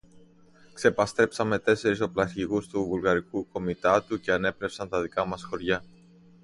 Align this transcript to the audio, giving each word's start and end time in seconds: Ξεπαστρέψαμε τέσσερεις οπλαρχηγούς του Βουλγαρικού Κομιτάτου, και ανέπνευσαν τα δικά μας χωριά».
Ξεπαστρέψαμε 0.73 1.59
τέσσερεις 1.59 2.01
οπλαρχηγούς 2.01 2.67
του 2.67 2.83
Βουλγαρικού 2.83 3.47
Κομιτάτου, 3.51 4.19
και 4.19 4.31
ανέπνευσαν 4.31 4.89
τα 4.89 5.01
δικά 5.01 5.25
μας 5.25 5.43
χωριά». 5.43 5.83